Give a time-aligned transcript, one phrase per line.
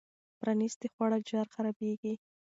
[0.39, 2.13] پرانیستي خواړه ژر خرابېږي.